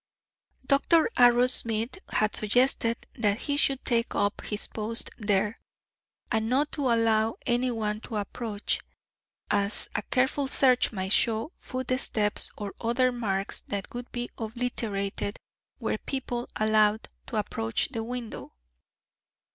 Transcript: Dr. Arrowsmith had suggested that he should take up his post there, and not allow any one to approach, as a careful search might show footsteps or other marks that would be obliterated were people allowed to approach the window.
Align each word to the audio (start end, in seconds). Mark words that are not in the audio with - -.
Dr. 0.65 1.11
Arrowsmith 1.15 1.99
had 2.09 2.35
suggested 2.35 3.05
that 3.19 3.41
he 3.41 3.55
should 3.55 3.85
take 3.85 4.15
up 4.15 4.41
his 4.41 4.65
post 4.67 5.11
there, 5.19 5.59
and 6.31 6.49
not 6.49 6.75
allow 6.77 7.35
any 7.45 7.69
one 7.69 7.99
to 8.01 8.15
approach, 8.15 8.79
as 9.51 9.89
a 9.93 10.01
careful 10.01 10.47
search 10.47 10.91
might 10.91 11.11
show 11.13 11.51
footsteps 11.55 12.49
or 12.57 12.73
other 12.81 13.11
marks 13.11 13.61
that 13.67 13.93
would 13.93 14.11
be 14.11 14.31
obliterated 14.39 15.37
were 15.79 15.99
people 15.99 16.49
allowed 16.55 17.07
to 17.27 17.35
approach 17.37 17.89
the 17.89 18.03
window. 18.03 18.55